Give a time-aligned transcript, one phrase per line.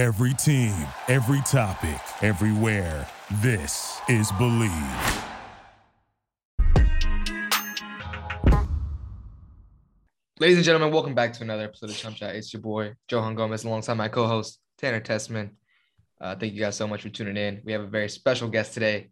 [0.00, 0.72] Every team,
[1.08, 3.06] every topic, everywhere.
[3.42, 5.24] This is Bleav.
[10.38, 12.34] Ladies and gentlemen, welcome back to another episode of Chum Chat.
[12.34, 15.50] It's your boy, Johan Gomez, alongside my co host, Tanner Tessmann.
[16.18, 17.60] Uh, thank you guys so much for tuning in.
[17.62, 19.10] We have a very special guest today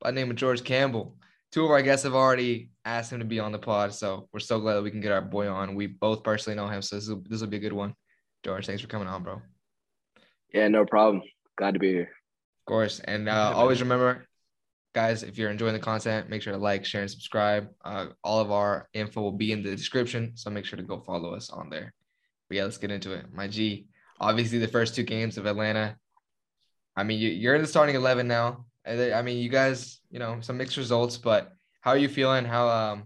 [0.00, 1.18] by the name of George Campbell.
[1.52, 4.40] Two of our guests have already asked him to be on the pod, so we're
[4.40, 5.74] so glad that we can get our boy on.
[5.74, 7.94] We both personally know him, so this will, this will be a good one.
[8.42, 9.42] George, thanks for coming on, bro.
[10.52, 11.22] Yeah, no problem.
[11.56, 12.10] Glad to be here.
[12.60, 13.00] Of course.
[13.00, 14.26] And uh, always remember,
[14.94, 17.68] guys, if you're enjoying the content, make sure to like, share, and subscribe.
[17.84, 21.00] Uh, all of our info will be in the description, so make sure to go
[21.00, 21.92] follow us on there.
[22.48, 23.32] But yeah, let's get into it.
[23.32, 23.86] My G,
[24.20, 25.96] obviously the first two games of Atlanta.
[26.96, 28.66] I mean, you're in the starting eleven now.
[28.86, 32.44] I mean, you guys, you know, some mixed results, but how are you feeling?
[32.44, 33.04] How, um,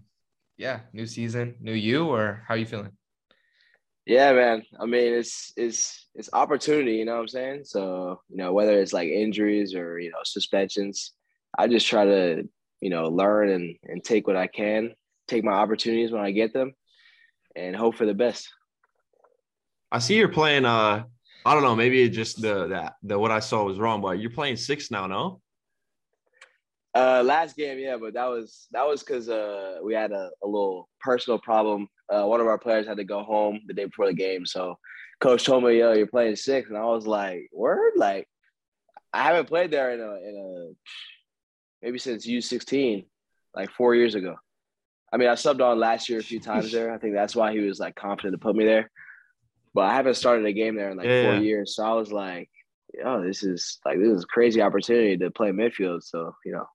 [0.57, 2.91] yeah, new season, new you, or how are you feeling?
[4.05, 4.63] Yeah, man.
[4.79, 6.93] I mean, it's it's it's opportunity.
[6.93, 7.61] You know what I'm saying?
[7.65, 11.13] So you know, whether it's like injuries or you know suspensions,
[11.57, 12.43] I just try to
[12.81, 14.93] you know learn and and take what I can,
[15.27, 16.73] take my opportunities when I get them,
[17.55, 18.47] and hope for the best.
[19.91, 20.65] I see you're playing.
[20.65, 21.05] Uh,
[21.43, 21.75] I don't know.
[21.75, 24.91] Maybe it just the that the what I saw was wrong, but you're playing six
[24.91, 25.41] now, no?
[26.93, 30.47] Uh, last game, yeah, but that was that was because uh we had a, a
[30.47, 31.87] little personal problem.
[32.09, 34.77] Uh, one of our players had to go home the day before the game, so
[35.19, 38.27] coach told me, "Yo, you're playing six," and I was like, "Word!" Like
[39.13, 43.05] I haven't played there in a in a maybe since U sixteen,
[43.55, 44.35] like four years ago.
[45.11, 46.91] I mean, I subbed on last year a few times there.
[46.91, 48.91] I think that's why he was like confident to put me there.
[49.73, 51.39] But I haven't started a game there in like yeah, four yeah.
[51.39, 52.49] years, so I was like,
[53.03, 56.03] oh, this is like this is a crazy opportunity to play midfield.
[56.03, 56.65] So you know,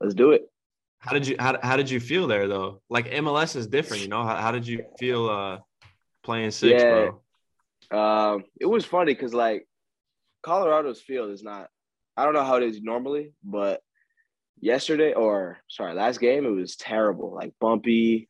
[0.00, 0.50] let's do it.
[0.98, 2.82] How did you how, how did you feel there though?
[2.90, 4.24] Like MLS is different, you know.
[4.24, 5.58] How, how did you feel uh
[6.22, 7.10] playing six, yeah.
[7.90, 8.32] bro?
[8.34, 9.66] Um, it was funny because like
[10.42, 11.68] Colorado's field is not.
[12.16, 13.80] I don't know how it is normally, but
[14.60, 17.34] yesterday or sorry, last game it was terrible.
[17.34, 18.28] Like bumpy.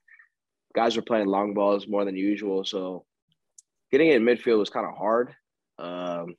[0.75, 3.07] Guys were playing long balls more than usual, so
[3.91, 5.34] getting in midfield was kind of hard.
[5.78, 6.34] Um,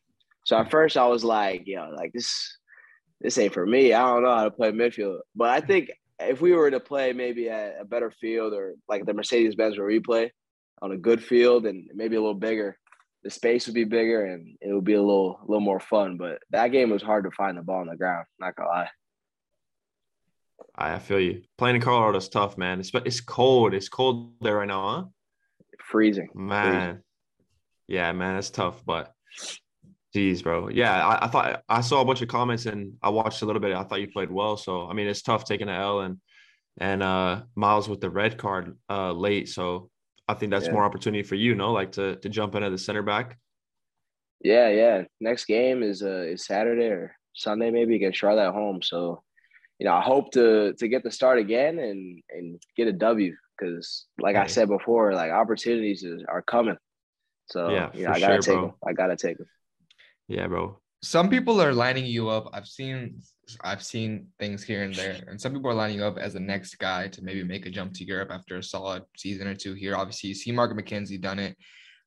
[0.46, 2.58] so at first I was like, yo, like this,
[3.20, 3.94] this ain't for me.
[3.94, 5.20] I don't know how to play midfield.
[5.36, 5.90] But I think
[6.20, 9.78] if we were to play maybe at a better field or like the Mercedes Benz
[9.78, 10.32] where we play
[10.82, 12.78] on a good field and maybe a little bigger,
[13.24, 16.18] the space would be bigger and it would be a little, a little more fun.
[16.18, 18.26] But that game was hard to find the ball on the ground.
[18.40, 18.90] Not gonna lie.
[20.76, 21.42] I feel you.
[21.58, 22.80] Playing in Colorado is tough, man.
[22.80, 23.74] It's it's cold.
[23.74, 25.06] It's cold there right now, huh?
[25.80, 26.30] Freezing.
[26.34, 26.74] Man.
[26.74, 27.04] Freezing.
[27.88, 29.12] Yeah, man, it's tough, but
[30.16, 30.70] Jeez, bro.
[30.70, 33.62] Yeah, I, I, thought I saw a bunch of comments and I watched a little
[33.62, 33.76] bit.
[33.76, 34.58] I thought you played well.
[34.58, 36.18] So I mean, it's tough taking an L and
[36.80, 39.50] and uh Miles with the red card uh late.
[39.50, 39.92] So
[40.28, 40.72] I think that's yeah.
[40.72, 41.72] more opportunity for you, no?
[41.72, 43.38] Like to to jump into the center back.
[44.44, 45.04] Yeah, yeah.
[45.20, 48.82] Next game is uh is Saturday or Sunday maybe against Charlotte at home.
[48.82, 49.22] So
[49.78, 53.36] you know, I hope to to get the start again and and get a W
[53.58, 56.78] because, like I said before, like opportunities is, are coming.
[57.48, 58.62] So yeah, you know, I gotta sure, take bro.
[58.68, 58.74] them.
[58.88, 59.48] I gotta take them.
[60.30, 60.80] Yeah, bro.
[61.02, 62.50] Some people are lining you up.
[62.54, 63.22] I've seen
[63.64, 66.40] I've seen things here and there, and some people are lining you up as the
[66.40, 69.74] next guy to maybe make a jump to Europe after a solid season or two
[69.74, 69.96] here.
[69.96, 71.58] Obviously, you see Mark McKenzie done it.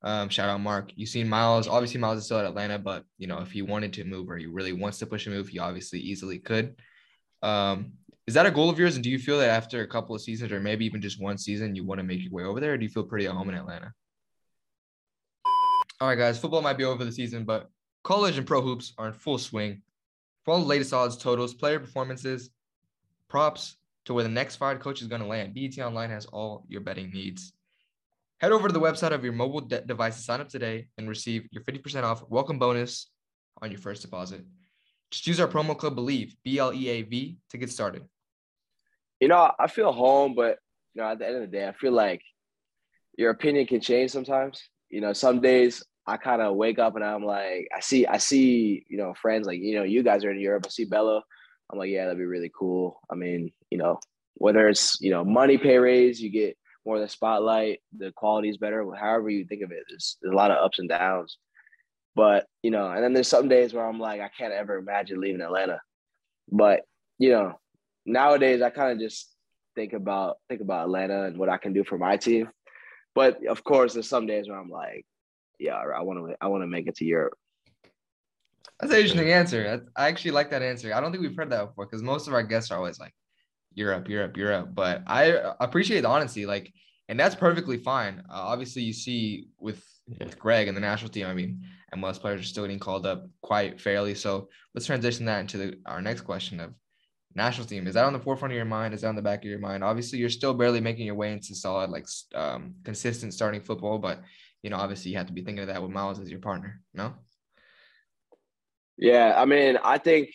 [0.04, 0.92] Um, shout out Mark.
[0.94, 1.66] You seen Miles.
[1.66, 4.36] Obviously, Miles is still at Atlanta, but you know if he wanted to move or
[4.36, 6.76] he really wants to push a move, he obviously easily could.
[7.42, 7.94] Um,
[8.28, 8.94] is that a goal of yours?
[8.94, 11.38] And do you feel that after a couple of seasons or maybe even just one
[11.38, 13.32] season, you want to make your way over there, or do you feel pretty at
[13.32, 13.92] home in Atlanta?
[16.00, 17.68] All right, guys, football might be over the season, but
[18.04, 19.82] College and pro hoops are in full swing.
[20.44, 22.50] For all the latest odds, totals, player performances,
[23.28, 23.76] props
[24.06, 26.80] to where the next fired coach is going to land, BET Online has all your
[26.80, 27.52] betting needs.
[28.40, 31.08] Head over to the website of your mobile de- device to sign up today and
[31.08, 33.08] receive your 50% off welcome bonus
[33.60, 34.44] on your first deposit.
[35.12, 38.02] Just use our promo code BLEAV, B L E A V, to get started.
[39.20, 40.58] You know, I feel home, but
[40.94, 42.22] you know, at the end of the day, I feel like
[43.16, 44.60] your opinion can change sometimes.
[44.90, 48.18] You know, some days I kind of wake up and I'm like, I see, I
[48.18, 50.64] see, you know, friends like, you know, you guys are in Europe.
[50.66, 51.22] I see Bello.
[51.70, 53.00] I'm like, yeah, that'd be really cool.
[53.10, 53.98] I mean, you know,
[54.34, 58.48] whether it's, you know, money pay raise, you get more of the spotlight, the quality
[58.48, 59.84] is better, however you think of it.
[59.88, 61.38] There's, there's a lot of ups and downs.
[62.14, 65.20] But, you know, and then there's some days where I'm like, I can't ever imagine
[65.20, 65.80] leaving Atlanta.
[66.50, 66.82] But,
[67.18, 67.58] you know,
[68.04, 69.32] nowadays I kind of just
[69.74, 72.50] think about think about Atlanta and what I can do for my team.
[73.14, 75.06] But of course, there's some days where I'm like,
[75.62, 77.34] yeah, I want to I want to make it to Europe.
[78.80, 79.82] That's an interesting answer.
[79.96, 80.92] I actually like that answer.
[80.92, 83.14] I don't think we've heard that before because most of our guests are always like
[83.74, 84.70] Europe, Europe, Europe.
[84.74, 86.46] But I appreciate the honesty.
[86.46, 86.72] Like,
[87.08, 88.24] and that's perfectly fine.
[88.28, 90.24] Uh, obviously, you see with yeah.
[90.24, 91.26] with Gregg and the national team.
[91.26, 91.62] I mean,
[91.94, 94.14] MLS players are still getting called up quite fairly.
[94.14, 96.74] So let's transition that into the, our next question of
[97.34, 97.86] national team.
[97.86, 98.94] Is that on the forefront of your mind?
[98.94, 99.84] Is that on the back of your mind?
[99.84, 104.22] Obviously, you're still barely making your way into solid, like um, consistent starting football, but
[104.62, 106.80] you know, obviously, you have to be thinking of that with Miles as your partner.
[106.94, 107.14] No.
[108.96, 110.30] Yeah, I mean, I think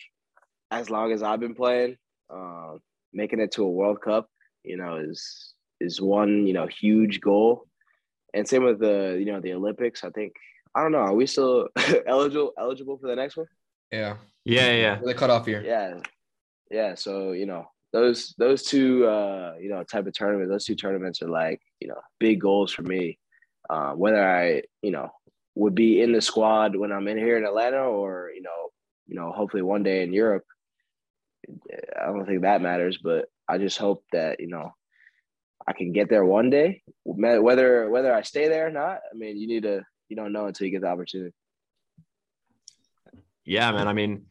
[0.70, 1.96] as long as I've been playing,
[2.28, 2.74] uh,
[3.12, 4.28] making it to a World Cup,
[4.62, 7.66] you know, is is one you know huge goal,
[8.34, 10.04] and same with the you know the Olympics.
[10.04, 10.34] I think
[10.74, 10.98] I don't know.
[10.98, 11.68] Are we still
[12.06, 13.46] eligible eligible for the next one?
[13.90, 14.16] Yeah.
[14.44, 15.00] Yeah, yeah.
[15.02, 15.62] The cutoff year.
[15.62, 16.00] Yeah,
[16.70, 16.94] yeah.
[16.94, 20.50] So you know those those two uh, you know type of tournaments.
[20.50, 23.18] Those two tournaments are like you know big goals for me.
[23.68, 25.10] Uh, whether I you know
[25.54, 28.70] would be in the squad when I'm in here in Atlanta, or you know
[29.06, 30.44] you know hopefully one day in Europe.
[32.00, 34.72] I don't think that matters, but I just hope that you know
[35.66, 36.82] I can get there one day.
[37.04, 40.46] Whether whether I stay there or not, I mean, you need to you don't know
[40.46, 41.34] until you get the opportunity.
[43.44, 43.88] Yeah, man.
[43.88, 44.26] I mean,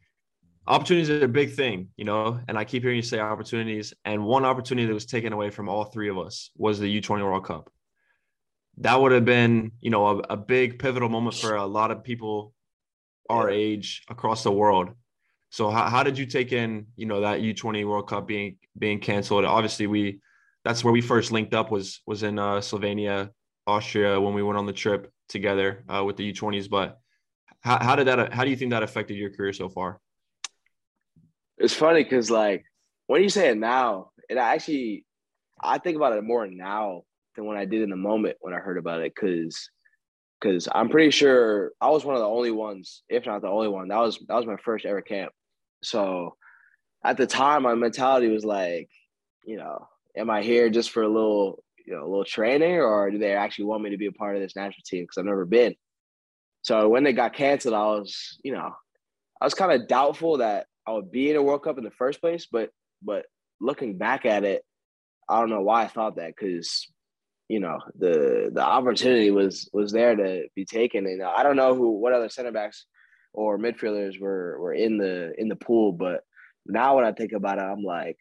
[0.68, 3.94] opportunities are a big thing, you know, and I keep hearing you say opportunities.
[4.06, 7.24] And one opportunity that was taken away from all three of us was the U20
[7.24, 7.72] World Cup.
[8.80, 12.04] That would have been, you know, a, a big pivotal moment for a lot of
[12.04, 12.54] people
[13.30, 14.90] our age across the world.
[15.50, 19.00] So how, how did you take in, you know, that U20 World Cup being being
[19.00, 19.46] canceled?
[19.46, 20.20] Obviously, we
[20.64, 23.30] that's where we first linked up was was in uh, Slovenia,
[23.66, 26.70] Austria when we went on the trip together uh, with the U20s.
[26.70, 27.00] But
[27.62, 28.34] how, how did that?
[28.34, 30.00] How do you think that affected your career so far?
[31.58, 32.66] It's funny because like
[33.08, 35.06] when you say it now, it actually
[35.62, 37.04] I think about it more now
[37.38, 39.70] than when I did in the moment when I heard about it because
[40.40, 43.70] because I'm pretty sure I was one of the only ones, if not the only
[43.70, 43.88] one.
[43.88, 45.32] That was that was my first ever camp.
[45.84, 46.36] So
[47.04, 48.90] at the time, my mentality was like,
[49.46, 49.88] you know,
[50.18, 53.34] am I here just for a little, you know, a little training, or do they
[53.34, 55.04] actually want me to be a part of this national team?
[55.04, 55.76] Because I've never been.
[56.64, 58.76] So when they got canceled, I was, you know,
[59.40, 61.92] I was kind of doubtful that I would be in a World Cup in the
[61.92, 62.48] first place.
[62.52, 63.26] But but
[63.62, 64.64] looking back at it,
[65.30, 66.88] I don't know why I thought that because
[67.50, 71.06] you know the the opportunity was was there to be taken.
[71.06, 72.86] And uh, I don't know who what other center backs
[73.34, 76.22] or midfielders were were in the in the pool, but
[76.66, 78.18] now when I think about it, I'm like,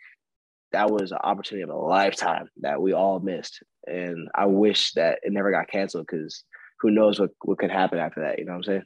[0.72, 5.20] that was an opportunity of a lifetime that we all missed, and I wish that
[5.22, 6.44] it never got canceled because
[6.80, 8.38] who knows what what could happen after that?
[8.38, 8.84] You know what I'm saying?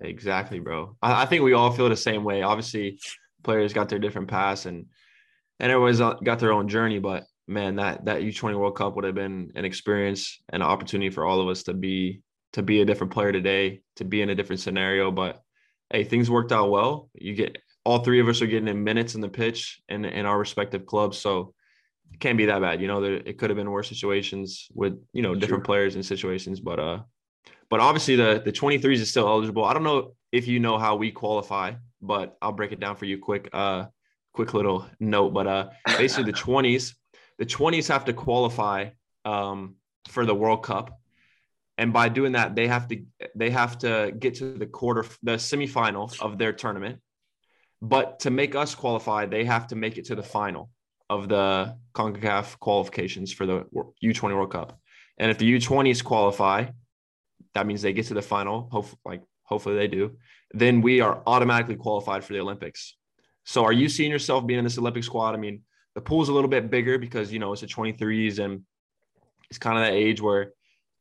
[0.00, 0.96] Exactly, bro.
[1.02, 2.42] I, I think we all feel the same way.
[2.42, 2.98] Obviously,
[3.42, 4.86] players got their different paths and
[5.60, 9.14] and everyone's got their own journey, but man, that that U20 World Cup would have
[9.14, 12.84] been an experience and an opportunity for all of us to be to be a
[12.84, 15.10] different player today, to be in a different scenario.
[15.10, 15.40] But
[15.90, 17.10] hey, things worked out well.
[17.14, 20.26] You get all three of us are getting in minutes in the pitch and in
[20.26, 21.54] our respective clubs, so
[22.12, 22.80] it can't be that bad.
[22.80, 25.66] You know, there, it could have been worse situations with you know different sure.
[25.66, 27.00] players and situations, but uh,
[27.68, 29.64] but obviously the the 23s is still eligible.
[29.64, 33.04] I don't know if you know how we qualify, but I'll break it down for
[33.04, 33.48] you quick.
[33.52, 33.86] Uh,
[34.34, 36.94] quick little note, but uh, basically the 20s
[37.38, 38.90] the 20s have to qualify
[39.24, 39.76] um,
[40.08, 40.98] for the World Cup,
[41.76, 43.02] and by doing that, they have to
[43.34, 47.00] they have to get to the quarter the semifinal of their tournament.
[47.82, 50.70] But to make us qualify, they have to make it to the final
[51.10, 53.64] of the CONCACAF qualifications for the
[54.02, 54.78] U20 World Cup.
[55.18, 56.66] And if the U20s qualify,
[57.54, 58.68] that means they get to the final.
[58.70, 60.16] Hopefully, like hopefully they do.
[60.52, 62.96] Then we are automatically qualified for the Olympics.
[63.44, 65.34] So, are you seeing yourself being in this Olympic squad?
[65.34, 65.62] I mean,
[65.94, 68.62] the pool's a little bit bigger because you know it's a 23s and
[69.50, 70.52] it's kind of that age where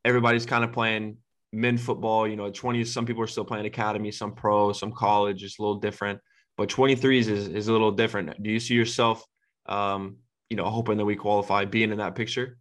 [0.05, 1.17] everybody's kind of playing
[1.51, 2.27] men football.
[2.27, 5.43] You know, 20s, some people are still playing academy, some pro, some college.
[5.43, 6.19] It's a little different,
[6.57, 8.41] but 23s is, is a little different.
[8.41, 9.25] Do you see yourself,
[9.67, 10.17] um,
[10.49, 12.57] you know, hoping that we qualify, being in that picture?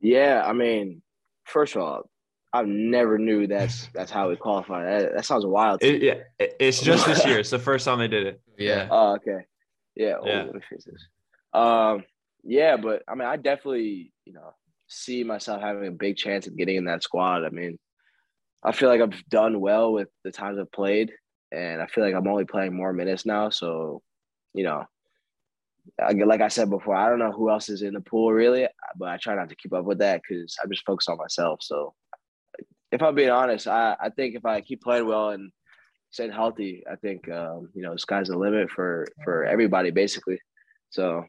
[0.00, 1.02] Yeah, I mean,
[1.44, 2.10] first of all,
[2.52, 4.84] I never knew that's that's how we qualify.
[4.84, 5.82] That, that sounds wild.
[5.82, 7.38] It, yeah, it's just this year.
[7.38, 8.40] It's the first time they did it.
[8.56, 8.86] Yeah.
[8.88, 9.46] Oh, okay.
[9.96, 10.16] Yeah.
[10.24, 10.46] Yeah.
[11.52, 12.04] Um,
[12.42, 14.54] yeah, but I mean, I definitely, you know,
[14.86, 17.44] see myself having a big chance of getting in that squad.
[17.44, 17.78] I mean,
[18.62, 21.12] I feel like I've done well with the times I've played,
[21.52, 23.50] and I feel like I'm only playing more minutes now.
[23.50, 24.02] So,
[24.52, 24.84] you know,
[26.02, 28.66] I, like I said before, I don't know who else is in the pool really,
[28.96, 31.60] but I try not to keep up with that because I'm just focused on myself.
[31.62, 31.94] So,
[32.90, 35.50] if I'm being honest, I, I think if I keep playing well and
[36.14, 40.38] staying healthy, I think um, you know sky's the limit for for everybody basically.
[40.90, 41.24] So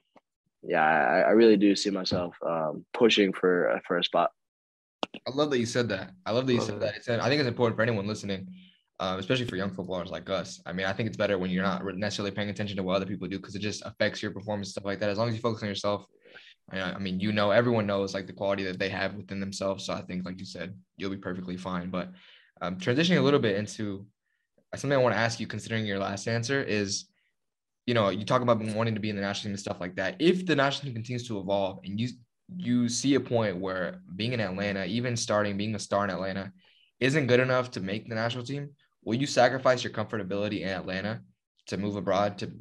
[0.62, 4.30] yeah, I, I really do see myself um, pushing for for a spot.
[5.28, 6.12] I love that you said that.
[6.26, 6.96] I love that you said that.
[6.96, 8.48] It's, I think it's important for anyone listening,
[9.00, 10.62] um, especially for young footballers like us.
[10.66, 13.06] I mean, I think it's better when you're not necessarily paying attention to what other
[13.06, 15.10] people do because it just affects your performance stuff like that.
[15.10, 16.06] As long as you focus on yourself,
[16.70, 19.86] I, I mean, you know, everyone knows like the quality that they have within themselves.
[19.86, 21.90] So I think, like you said, you'll be perfectly fine.
[21.90, 22.12] But
[22.62, 24.06] um, transitioning a little bit into
[24.80, 27.06] something I want to ask you, considering your last answer, is
[27.86, 29.96] you know, you talk about wanting to be in the national team and stuff like
[29.96, 30.16] that.
[30.20, 32.10] If the national team continues to evolve and you
[32.56, 36.52] you see a point where being in Atlanta, even starting being a star in Atlanta,
[37.00, 38.70] isn't good enough to make the national team,
[39.04, 41.22] will you sacrifice your comfortability in Atlanta
[41.68, 42.52] to move abroad to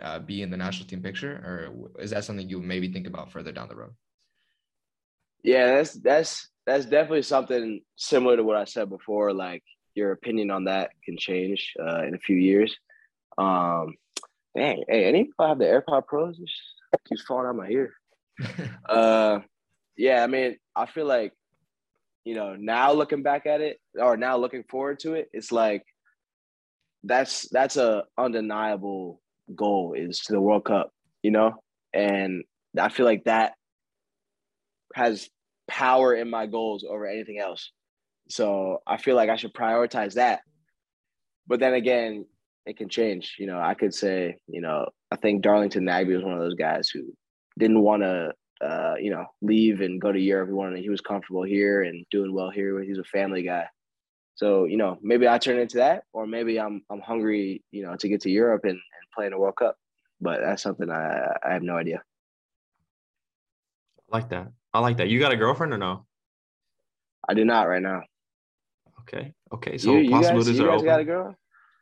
[0.00, 3.30] uh, be in the national team picture, or is that something you maybe think about
[3.30, 3.94] further down the road?
[5.42, 9.32] Yeah, that's that's that's definitely something similar to what I said before.
[9.32, 9.62] Like
[9.94, 12.76] your opinion on that can change uh, in a few years.
[13.38, 13.94] Um,
[14.56, 16.38] dang, hey, any I have the AirPod Pros?
[16.38, 17.92] It keeps falling out my ear.
[18.88, 19.40] uh,
[19.96, 21.32] yeah, I mean, I feel like
[22.24, 25.84] you know now looking back at it, or now looking forward to it, it's like
[27.04, 29.20] that's that's a undeniable
[29.54, 30.90] goal is to the World Cup,
[31.22, 31.62] you know?
[31.92, 32.44] And
[32.78, 33.54] I feel like that
[34.94, 35.28] has
[35.68, 37.70] power in my goals over anything else.
[38.28, 40.40] So I feel like I should prioritize that.
[41.46, 42.26] But then again,
[42.66, 43.36] it can change.
[43.38, 46.54] You know, I could say, you know, I think Darlington Nagbe was one of those
[46.54, 47.14] guys who
[47.58, 50.48] didn't want to, uh, you know, leave and go to Europe.
[50.48, 52.80] He wanted, he was comfortable here and doing well here.
[52.82, 53.66] He's a family guy.
[54.36, 57.94] So you know, maybe I turn into that, or maybe I'm I'm hungry, you know,
[57.96, 59.76] to get to Europe and, and play in the World Cup.
[60.20, 62.02] But that's something I I have no idea.
[63.98, 64.48] I like that.
[64.72, 65.08] I like that.
[65.08, 66.06] You got a girlfriend or no?
[67.28, 68.02] I do not right now.
[69.08, 69.32] Okay.
[69.52, 69.78] Okay.
[69.78, 70.86] So you, possibilities guys, you are guys open.
[70.86, 71.36] got a girl?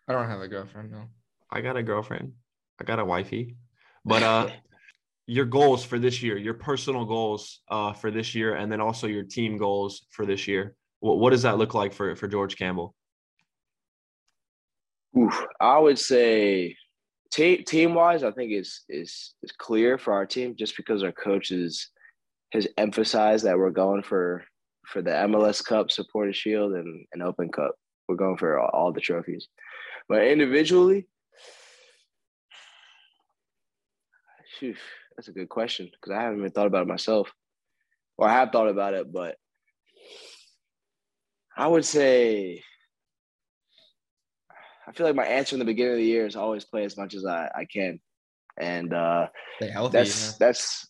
[0.09, 0.91] I don't have a girlfriend.
[0.91, 1.05] No.
[1.51, 2.33] I got a girlfriend.
[2.81, 3.57] I got a wifey.
[4.05, 4.49] But uh
[5.27, 9.07] your goals for this year, your personal goals uh for this year, and then also
[9.07, 10.75] your team goals for this year.
[11.01, 12.95] What what does that look like for for George Campbell?
[15.17, 16.77] Oof, I would say
[17.31, 21.13] team team wise, I think is is is clear for our team just because our
[21.13, 21.91] coaches
[22.53, 24.45] has emphasized that we're going for
[24.87, 27.75] for the MLS Cup, Supporter Shield, and an Open Cup.
[28.09, 29.49] We're going for all, all the trophies.
[30.09, 31.07] But individually,
[34.59, 34.75] phew,
[35.17, 37.33] that's a good question because I haven't even thought about it myself,
[38.19, 39.37] or I have thought about it, but
[41.57, 42.63] I would say
[44.87, 46.97] I feel like my answer in the beginning of the year is always play as
[46.97, 48.01] much as I, I can.
[48.59, 49.97] And uh Stay healthy.
[49.97, 50.37] that's yeah.
[50.39, 50.89] that's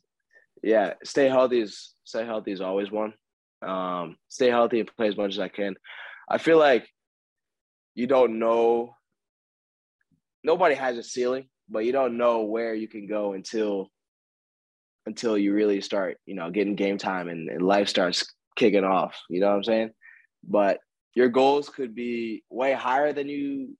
[0.62, 3.14] yeah, stay healthy is stay healthy is always one.
[3.62, 5.76] Um stay healthy and play as much as I can.
[6.28, 6.88] I feel like
[7.95, 8.95] you don't know
[10.45, 13.90] nobody has a ceiling, but you don't know where you can go until
[15.07, 19.16] until you really start, you know, getting game time and, and life starts kicking off.
[19.28, 19.90] You know what I'm saying?
[20.47, 20.78] but
[21.14, 23.76] your goals could be way higher than you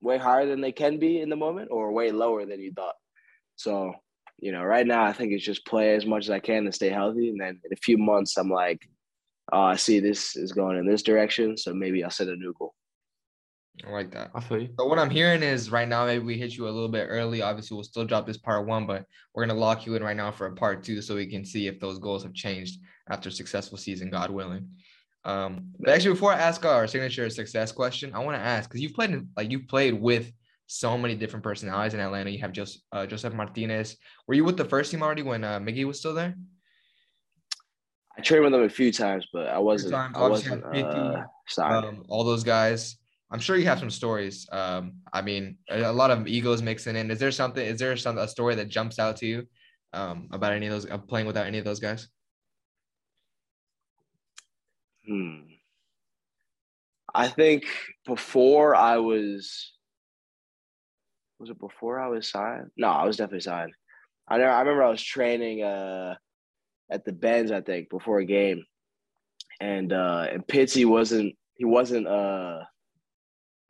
[0.00, 2.94] way higher than they can be in the moment or way lower than you thought
[3.56, 3.92] so
[4.38, 6.74] you know right now i think it's just play as much as i can and
[6.74, 8.86] stay healthy and then in a few months i'm like
[9.52, 12.54] oh i see this is going in this direction so maybe i'll set a new
[12.58, 12.74] goal
[13.84, 14.30] I like that.
[14.34, 14.68] I feel you.
[14.78, 17.42] So what I'm hearing is right now maybe we hit you a little bit early.
[17.42, 20.30] Obviously, we'll still drop this part one, but we're gonna lock you in right now
[20.30, 22.78] for a part two so we can see if those goals have changed
[23.10, 24.68] after successful season, God willing.
[25.24, 28.80] Um, but actually, before I ask our signature success question, I want to ask because
[28.80, 30.30] you've played in, like you've played with
[30.66, 32.30] so many different personalities in Atlanta.
[32.30, 33.96] You have just uh, Josef Martinez.
[34.28, 36.34] Were you with the first team already when uh, Miggy was still there?
[38.16, 40.82] I trained with them a few times but i wasn't times, i wasn't had 50,
[40.82, 41.24] uh.
[41.58, 42.96] Um, all those guys.
[43.30, 44.46] I'm sure you have some stories.
[44.52, 47.10] Um, I mean, a, a lot of egos mixing in.
[47.10, 47.64] Is there something?
[47.64, 49.46] Is there some a story that jumps out to you
[49.92, 50.90] um, about any of those?
[50.90, 52.08] Uh, playing without any of those guys?
[55.06, 55.40] Hmm.
[57.14, 57.64] I think
[58.06, 59.72] before I was
[61.38, 62.70] was it before I was signed?
[62.76, 63.72] No, I was definitely signed.
[64.28, 66.14] I know I remember I was training uh
[66.90, 68.64] at the Benz, I think, before a game.
[69.60, 72.60] And uh and Pity wasn't he wasn't uh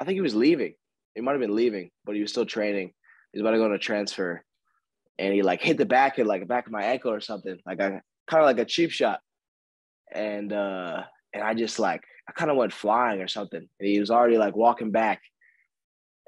[0.01, 0.75] I think he was leaving.
[1.15, 2.93] He might have been leaving, but he was still training.
[3.33, 4.43] He's about to go on a transfer.
[5.19, 7.59] And he like hit the back of like the back of my ankle or something.
[7.67, 9.21] Like I kind of like a cheap shot.
[10.13, 11.03] And uh
[11.33, 13.61] and I just like I kind of went flying or something.
[13.61, 15.21] And he was already like walking back.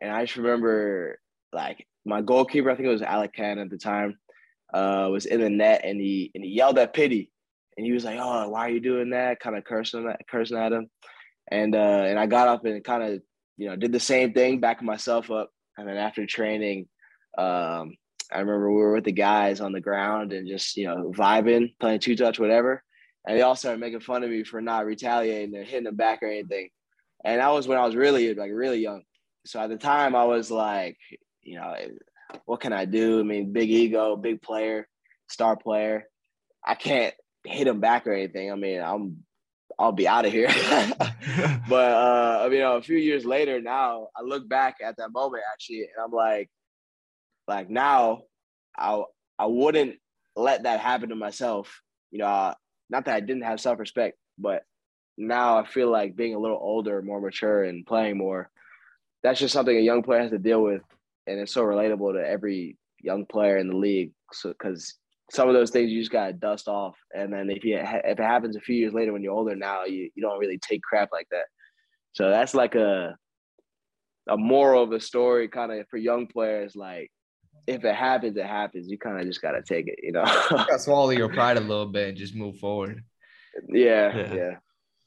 [0.00, 1.19] And I just remember
[1.52, 4.19] like my goalkeeper, I think it was Alec Kann at the time,
[4.73, 7.30] uh, was in the net and he and he yelled at Pity.
[7.76, 9.40] And he was like, Oh, why are you doing that?
[9.40, 10.88] Kind of cursing cursing at him.
[11.49, 13.23] And uh and I got up and kind of,
[13.56, 15.50] you know, did the same thing, backing myself up.
[15.76, 16.88] And then after training,
[17.37, 17.94] um,
[18.32, 21.75] I remember we were with the guys on the ground and just, you know, vibing,
[21.78, 22.82] playing two touch, whatever
[23.26, 26.23] and they all started making fun of me for not retaliating or hitting them back
[26.23, 26.70] or anything.
[27.25, 29.02] And that was when I was really like really young.
[29.44, 30.96] So at the time, I was like,
[31.42, 31.75] you know,
[32.45, 33.21] what can I do?
[33.21, 34.88] I mean, big ego, big player,
[35.28, 36.04] star player.
[36.64, 37.14] I can't
[37.45, 38.50] hit him back or anything.
[38.50, 39.25] I mean, I'm
[39.78, 40.49] I'll be out of here.
[41.68, 44.97] but uh, I mean, you know, a few years later, now I look back at
[44.97, 46.50] that moment actually, and I'm like,
[47.47, 48.23] like now,
[48.76, 49.02] I
[49.38, 49.97] I wouldn't
[50.35, 51.83] let that happen to myself.
[52.11, 52.54] You know, uh,
[52.90, 54.64] not that I didn't have self respect, but
[55.18, 58.50] now I feel like being a little older, more mature, and playing more.
[59.23, 60.83] That's just something a young player has to deal with,
[61.26, 64.12] and it's so relatable to every young player in the league.
[64.33, 64.95] So, because
[65.30, 68.23] some of those things you just gotta dust off, and then if you if it
[68.23, 71.11] happens a few years later when you're older, now you you don't really take crap
[71.12, 71.47] like that.
[72.12, 73.16] So that's like a
[74.28, 76.76] a moral of the story, kind of for young players.
[76.76, 77.11] Like
[77.66, 78.88] if it happens, it happens.
[78.88, 80.25] You kind of just gotta take it, you know.
[80.50, 83.02] you swallow your pride a little bit and just move forward.
[83.68, 84.35] Yeah, yeah.
[84.35, 84.54] yeah.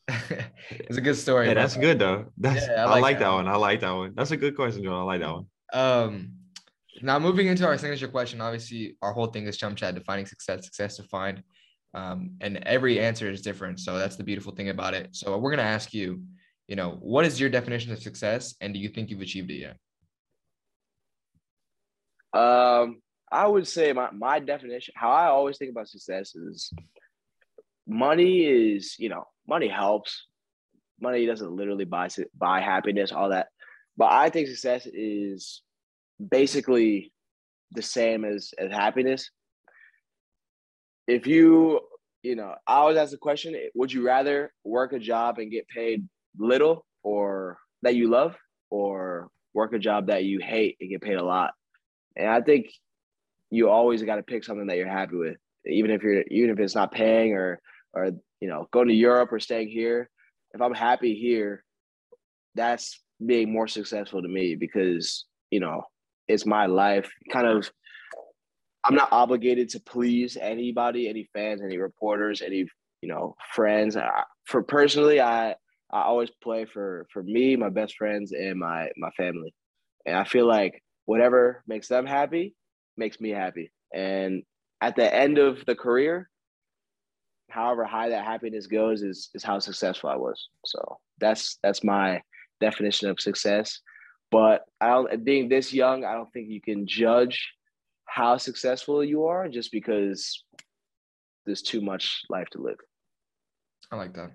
[0.71, 1.47] it's a good story.
[1.47, 2.25] Yeah, that's good though.
[2.37, 3.47] That's yeah, I like, I like that, that one.
[3.47, 4.13] I like that one.
[4.15, 4.93] That's a good question, John.
[4.93, 5.45] I like that one.
[5.73, 6.33] Um,
[7.01, 10.65] now moving into our signature question, obviously our whole thing is Chum Chat defining success,
[10.65, 11.43] success defined.
[11.93, 13.79] Um, and every answer is different.
[13.79, 15.15] So that's the beautiful thing about it.
[15.15, 16.23] So we're gonna ask you,
[16.67, 19.55] you know, what is your definition of success and do you think you've achieved it
[19.55, 19.77] yet?
[22.33, 26.71] Um, I would say my, my definition, how I always think about success is
[27.87, 30.25] money is, you know, money helps.
[31.01, 33.47] Money doesn't literally buy buy happiness, all that.
[33.99, 35.61] But I think success is
[36.31, 37.11] basically
[37.73, 39.29] the same as as happiness.
[41.05, 41.81] If you,
[42.23, 45.67] you know, I always ask the question: Would you rather work a job and get
[45.67, 48.37] paid little, or that you love,
[48.69, 51.51] or work a job that you hate and get paid a lot?
[52.15, 52.67] And I think
[53.51, 56.59] you always got to pick something that you're happy with, even if you're even if
[56.59, 57.59] it's not paying or
[57.93, 60.09] or you know going to Europe or staying here.
[60.53, 61.65] If I'm happy here,
[62.55, 65.83] that's being more successful to me because you know
[66.27, 67.09] it's my life.
[67.31, 67.69] Kind of,
[68.85, 72.65] I'm not obligated to please anybody, any fans, any reporters, any
[73.01, 73.97] you know friends.
[73.97, 75.55] I, for personally, I
[75.91, 79.53] I always play for for me, my best friends, and my my family,
[80.05, 82.55] and I feel like whatever makes them happy
[82.97, 83.71] makes me happy.
[83.93, 84.43] And
[84.81, 86.29] at the end of the career,
[87.49, 90.49] however high that happiness goes is is how successful I was.
[90.65, 92.21] So that's that's my
[92.59, 93.79] definition of success.
[94.31, 97.51] But I don't being this young, I don't think you can judge
[98.05, 100.43] how successful you are just because
[101.45, 102.77] there's too much life to live.
[103.91, 104.31] I like that.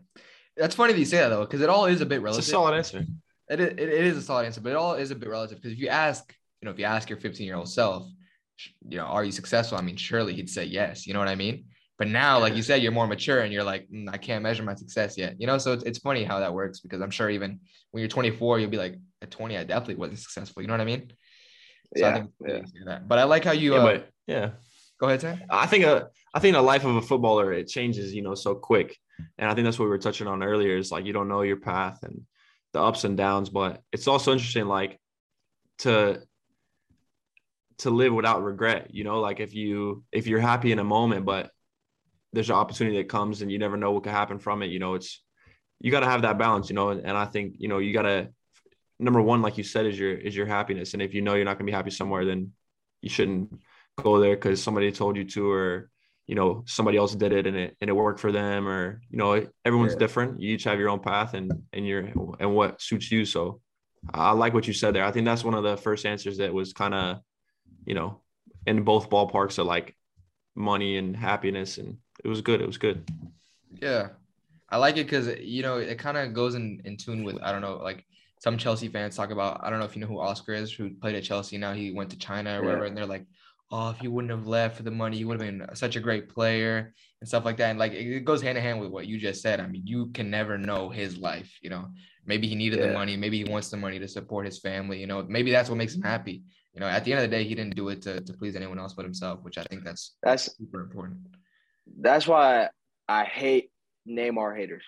[0.57, 2.41] That's funny that you say that though, because it all is a bit relative.
[2.41, 3.05] It's a solid answer.
[3.49, 5.73] It, it, it is a solid answer, but it all is a bit relative because
[5.73, 8.09] if you ask, you know, if you ask your 15 year old self,
[8.89, 9.79] you know, are you successful?
[9.79, 11.07] I mean, surely he'd say yes.
[11.07, 11.67] You know what I mean?
[11.97, 14.65] But now, like you said, you're more mature and you're like, mm, I can't measure
[14.65, 15.41] my success yet.
[15.41, 17.61] You know, so it's, it's funny how that works because I'm sure even
[17.93, 20.63] when you're 24, you'll be like, at 20, I definitely wasn't successful.
[20.63, 21.13] You know what I mean?
[21.97, 22.61] So yeah, I think yeah.
[22.87, 23.09] that.
[23.09, 23.75] But I like how you.
[23.75, 24.51] Yeah, uh, but, yeah.
[24.99, 25.43] Go ahead, Sam.
[25.51, 28.55] I think a, I think the life of a footballer it changes, you know, so
[28.55, 28.97] quick,
[29.39, 30.77] and I think that's what we were touching on earlier.
[30.77, 32.23] Is like you don't know your path and
[32.73, 35.01] the ups and downs, but it's also interesting, like
[35.79, 36.23] to
[37.79, 38.95] to live without regret.
[38.95, 41.51] You know, like if you if you're happy in a moment, but
[42.35, 44.67] there's an opportunity that comes and you never know what could happen from it.
[44.67, 45.23] You know, it's
[45.81, 47.93] you got to have that balance, you know, and, and I think, you know, you
[47.93, 48.29] got to
[48.99, 50.95] number one, like you said, is your is your happiness.
[50.95, 52.53] And if you know you're not gonna be happy somewhere, then
[53.01, 53.61] you shouldn't
[54.03, 55.91] go there because somebody told you to or
[56.27, 59.19] you know somebody else did it and it and it worked for them or you
[59.19, 59.99] know everyone's yeah.
[59.99, 62.09] different you each have your own path and and your
[62.41, 63.61] and what suits you so
[64.13, 66.53] i like what you said there i think that's one of the first answers that
[66.53, 67.19] was kind of
[67.85, 68.21] you know
[68.67, 69.95] in both ballparks of like
[70.57, 72.61] money and happiness and it was good.
[72.61, 73.11] It was good.
[73.81, 74.09] Yeah,
[74.69, 77.53] I like it because you know it kind of goes in in tune with I
[77.53, 78.05] don't know like
[78.41, 80.91] some Chelsea fans talk about I don't know if you know who Oscar is who
[80.91, 82.67] played at Chelsea now he went to China or yeah.
[82.67, 83.27] whatever and they're like
[83.71, 86.01] oh if he wouldn't have left for the money he would have been such a
[86.01, 89.07] great player and stuff like that and like it goes hand in hand with what
[89.07, 91.89] you just said I mean you can never know his life you know
[92.27, 92.89] maybe he needed yeah.
[92.89, 95.69] the money maybe he wants the money to support his family you know maybe that's
[95.69, 96.43] what makes him happy
[96.75, 98.57] you know at the end of the day he didn't do it to, to please
[98.57, 101.19] anyone else but himself which I think that's that's super important
[102.01, 102.69] that's why
[103.09, 103.71] I hate
[104.09, 104.85] Neymar haters.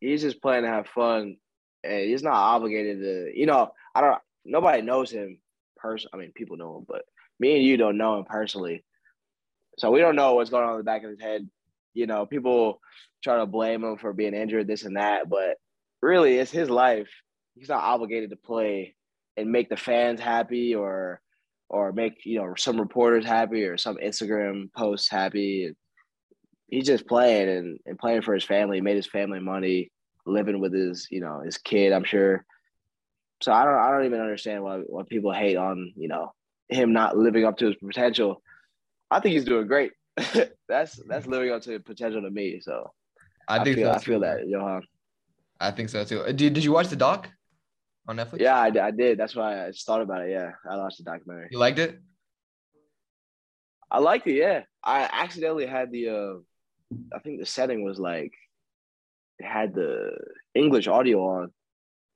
[0.00, 1.36] He's just playing to have fun,
[1.84, 3.32] and he's not obligated to.
[3.34, 4.18] You know, I don't.
[4.44, 5.38] Nobody knows him
[5.76, 6.10] person.
[6.12, 7.02] I mean, people know him, but
[7.38, 8.84] me and you don't know him personally,
[9.78, 11.48] so we don't know what's going on in the back of his head.
[11.94, 12.80] You know, people
[13.22, 15.56] try to blame him for being injured, this and that, but
[16.00, 17.08] really, it's his life.
[17.54, 18.94] He's not obligated to play
[19.36, 21.20] and make the fans happy or
[21.68, 25.74] or make you know some reporters happy or some Instagram posts happy
[26.72, 28.78] he's just playing and, and playing for his family.
[28.78, 29.92] He made his family money,
[30.26, 31.92] living with his you know his kid.
[31.92, 32.44] I'm sure.
[33.42, 36.32] So I don't I don't even understand why why people hate on you know
[36.68, 38.42] him not living up to his potential.
[39.10, 39.92] I think he's doing great.
[40.68, 42.60] that's that's living up to potential to me.
[42.60, 42.90] So
[43.46, 44.82] I I, think feel so I feel that, Johan.
[45.60, 46.22] I think so too.
[46.22, 47.28] Uh, Did, did you watch the doc
[48.08, 48.40] on Netflix?
[48.40, 49.18] Yeah, I, I did.
[49.18, 50.30] That's why I just thought about it.
[50.30, 51.48] Yeah, I watched the documentary.
[51.50, 52.00] You liked it?
[53.90, 54.34] I liked it.
[54.34, 56.08] Yeah, I accidentally had the.
[56.08, 56.40] uh
[57.14, 58.32] I think the setting was like,
[59.38, 60.16] it had the
[60.54, 61.52] English audio on,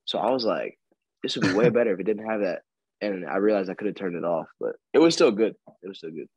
[0.05, 0.79] so I was like,
[1.23, 2.63] this would be way better if it didn't have that.
[3.01, 5.55] And I realized I could have turned it off, but it was still good.
[5.83, 6.29] It was still good.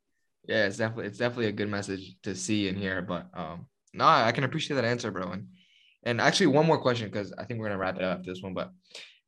[0.46, 3.02] Yeah, it's definitely it's definitely a good message to see and hear.
[3.02, 5.30] But um, no, I can appreciate that answer, bro.
[5.30, 5.46] And
[6.02, 8.42] and actually, one more question because I think we're gonna wrap it up after this
[8.42, 8.54] one.
[8.54, 8.72] But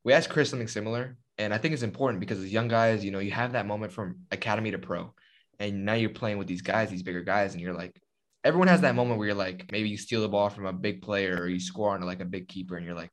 [0.03, 3.11] we asked Chris something similar, and I think it's important because as young guys, you
[3.11, 5.13] know, you have that moment from academy to pro,
[5.59, 7.99] and now you're playing with these guys, these bigger guys, and you're like,
[8.43, 11.01] everyone has that moment where you're like, maybe you steal the ball from a big
[11.01, 13.11] player or you score on like a big keeper, and you're like,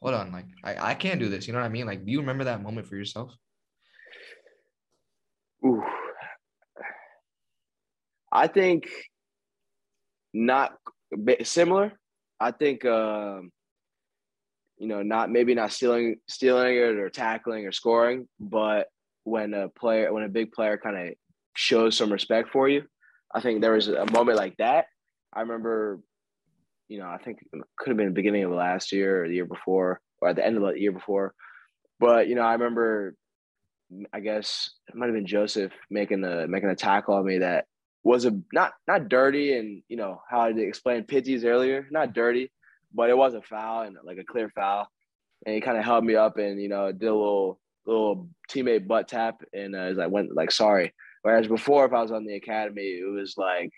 [0.00, 1.46] hold on, like I I can't do this.
[1.46, 1.86] You know what I mean?
[1.86, 3.34] Like, do you remember that moment for yourself?
[5.64, 5.82] Ooh.
[8.32, 8.88] I think
[10.32, 10.72] not
[11.42, 11.92] similar.
[12.40, 13.52] I think um,
[14.78, 18.88] you know, not maybe not stealing stealing it or tackling or scoring, but
[19.24, 21.14] when a player when a big player kind of
[21.54, 22.82] shows some respect for you,
[23.34, 24.86] I think there was a moment like that.
[25.32, 26.00] I remember,
[26.88, 29.34] you know, I think it could have been the beginning of last year or the
[29.34, 31.34] year before, or at the end of the year before.
[31.98, 33.14] But you know, I remember
[34.12, 37.66] I guess it might have been Joseph making a making a tackle on me that
[38.04, 42.50] was a not not dirty and you know how I explained Pity's earlier, not dirty,
[42.94, 44.88] but it was a foul and like a clear foul.
[45.44, 48.86] And he kind of held me up and you know did a little little teammate
[48.86, 50.92] butt tap and uh, I went like sorry.
[51.22, 53.72] Whereas before, if I was on the academy, it was like,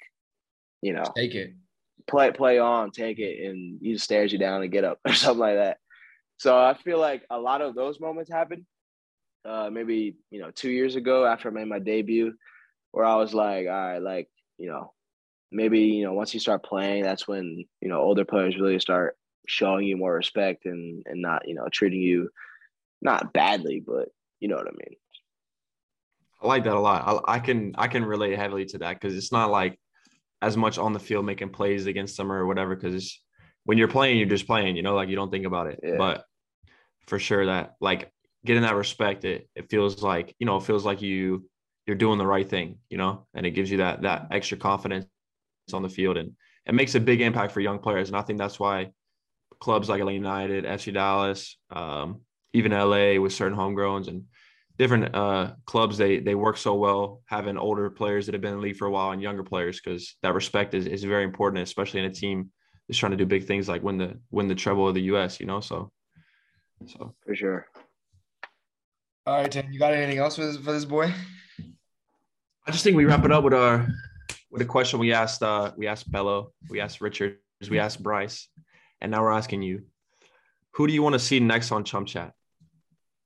[0.82, 1.54] you know, Take it.
[2.06, 5.12] play play on, take it, and he just stares you down and get up or
[5.14, 5.78] something like that.
[6.38, 8.64] So I feel like a lot of those moments happened.
[9.44, 12.32] Uh, maybe you know two years ago after I made my debut,
[12.92, 14.28] where I was like, all right, like
[14.58, 14.92] you know,
[15.52, 19.16] maybe you know once you start playing, that's when you know older players really start
[19.46, 22.30] showing you more respect and and not you know treating you
[23.02, 24.08] not badly, but
[24.40, 24.96] you know what I mean.
[26.42, 27.22] I like that a lot.
[27.26, 29.78] I, I can I can relate heavily to that because it's not like
[30.42, 32.76] as much on the field making plays against them or whatever.
[32.76, 33.20] Because
[33.64, 34.76] when you're playing, you're just playing.
[34.76, 35.80] You know, like you don't think about it.
[35.82, 35.96] Yeah.
[35.96, 36.24] But
[37.06, 38.10] for sure that like
[38.44, 41.48] getting that respect, it it feels like you know it feels like you
[41.86, 42.78] you're doing the right thing.
[42.90, 45.06] You know, and it gives you that that extra confidence
[45.72, 46.32] on the field and
[46.66, 48.08] it makes a big impact for young players.
[48.08, 48.90] And I think that's why
[49.60, 52.20] clubs like Atlanta United, FC Dallas, um,
[52.52, 54.24] even LA with certain homegrowns and
[54.78, 58.58] different uh, clubs, they they work so well having older players that have been in
[58.58, 61.62] the league for a while and younger players because that respect is, is very important,
[61.62, 62.50] especially in a team
[62.88, 65.40] that's trying to do big things like win the win the treble of the US,
[65.40, 65.60] you know.
[65.60, 65.90] So
[66.86, 67.66] so For sure.
[69.26, 71.12] All right, Tim, you got anything else for this, for this boy?
[72.66, 73.88] I just think we wrap it up with our
[74.50, 77.38] with a question we asked uh we asked Bello, we asked Richard,
[77.70, 78.48] we asked Bryce,
[79.00, 79.84] and now we're asking you,
[80.72, 82.32] who do you want to see next on Chum Chat?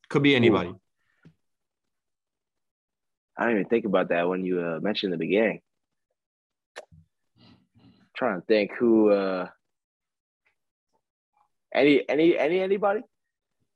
[0.08, 0.74] Could be anybody.
[3.38, 5.60] I didn't even think about that when you uh, mentioned in the beginning.
[8.16, 9.46] trying to think who uh
[11.72, 13.00] any any any anybody?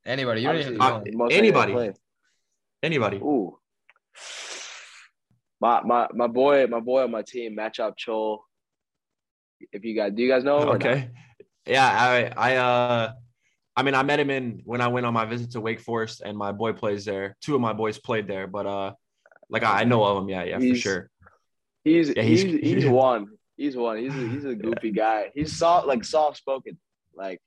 [0.05, 0.41] Anybody?
[0.41, 1.29] You don't even know.
[1.31, 1.93] anybody.
[2.83, 3.17] Anybody.
[3.19, 3.59] Ooh.
[5.61, 8.39] My my my boy, my boy on my team, Machop Chol.
[9.73, 10.69] If you guys do you guys know him?
[10.71, 11.11] Okay.
[11.67, 13.13] Yeah, I I uh
[13.77, 16.23] I mean I met him in when I went on my visit to Wake Forest
[16.25, 17.37] and my boy plays there.
[17.41, 18.93] Two of my boys played there, but uh
[19.53, 21.11] like I, I know of him, yeah, yeah, for sure.
[21.85, 23.29] He's Yeah, he's he's- he's, one.
[23.57, 23.99] He's one.
[23.99, 25.31] He's a, he's a goofy guy.
[25.35, 26.79] He's soft like soft spoken.
[27.15, 27.41] Like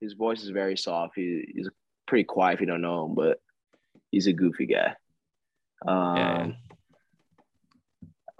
[0.00, 1.14] his voice is very soft.
[1.16, 1.68] He, he's
[2.06, 3.40] pretty quiet if you don't know him, but
[4.12, 4.94] he's a goofy guy.
[5.86, 6.52] Um, Yeah.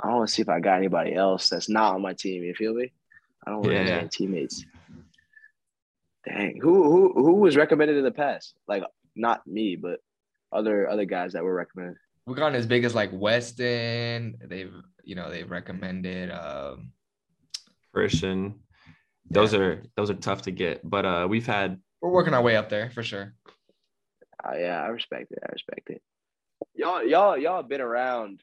[0.01, 2.45] I want to see if I got anybody else that's not on my team.
[2.45, 2.93] You feel me?
[3.45, 3.79] I don't want Yeah.
[3.85, 4.65] have any teammates.
[6.27, 8.55] Dang, who who who was recommended in the past?
[8.69, 8.83] Like
[9.17, 10.01] not me, but
[10.53, 11.97] other other guys that were recommended.
[12.29, 14.39] We gotten as big as like Weston.
[14.45, 16.93] They've you know they've recommended um
[17.93, 18.61] Christian.
[19.31, 20.89] Those are those are tough to get.
[20.89, 23.35] But uh we've had we're working our way up there for sure.
[24.45, 25.39] Uh, yeah, I respect it.
[25.43, 26.03] I respect it.
[26.75, 28.41] Y'all, y'all, y'all have been around.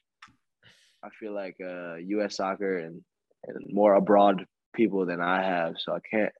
[1.02, 2.36] I feel like uh, U.S.
[2.36, 3.02] soccer and
[3.48, 6.34] and more abroad people than I have, so I can't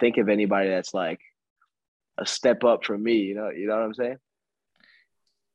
[0.00, 1.20] think of anybody that's like
[2.18, 3.18] a step up from me.
[3.18, 4.16] You know, you know what I'm saying?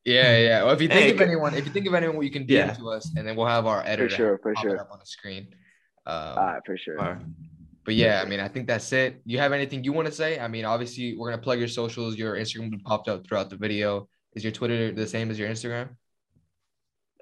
[0.05, 0.63] Yeah, yeah.
[0.63, 2.49] Well, if you think Hey, of anyone, if you think of anyone, you can DM
[2.67, 2.73] Yeah.
[2.73, 4.79] to us, and then we'll have our editor For sure, for sure.
[4.79, 5.47] up on the screen.
[6.05, 6.99] Um, All right, for sure.
[6.99, 7.19] uh,
[7.85, 9.21] But yeah, I mean, I think that's it.
[9.25, 10.39] You have anything you want to say?
[10.39, 12.15] I mean, obviously, we're gonna plug your socials.
[12.17, 14.07] Your Instagram will be popped up throughout the video.
[14.35, 15.89] Is your Twitter the same as your Instagram?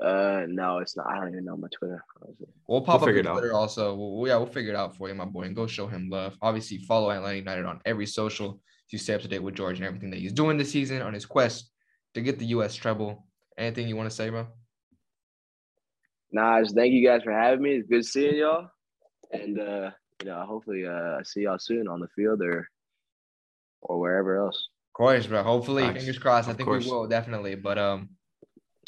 [0.03, 1.07] Uh, no, it's not.
[1.07, 2.03] I don't even know my Twitter.
[2.67, 3.57] We'll pop we'll up your Twitter out.
[3.57, 3.95] also.
[3.95, 6.37] We'll, yeah, we'll figure it out for you, my boy, and go show him love.
[6.41, 8.61] Obviously, follow Atlanta United on every social
[8.91, 11.13] to stay up to date with George and everything that he's doing this season on
[11.13, 11.71] his quest
[12.17, 12.75] to get the U.S.
[12.75, 13.25] treble.
[13.57, 14.47] Anything you want to say, bro?
[16.31, 17.75] Nah, just thank you guys for having me.
[17.75, 18.69] It's good seeing y'all,
[19.31, 22.67] and uh, you know, hopefully, uh, see y'all soon on the field or
[23.81, 24.67] or wherever else.
[24.89, 25.43] Of course, bro.
[25.43, 25.99] Hopefully, Thanks.
[25.99, 26.49] fingers crossed.
[26.49, 27.55] I think we will definitely.
[27.55, 28.09] But um,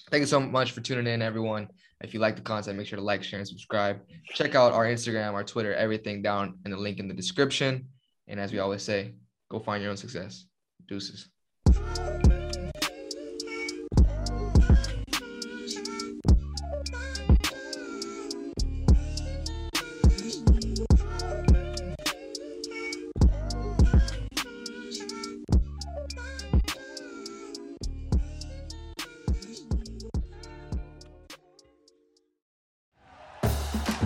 [0.09, 1.69] thank you so much for tuning in, everyone.
[2.01, 3.99] If you like the content, make sure to like, share, and subscribe.
[4.33, 7.87] Check out our Instagram, our Twitter, everything down in the link in the description.
[8.27, 9.15] And as we always say,
[9.51, 10.45] go find your own success.
[10.87, 11.29] Deuces.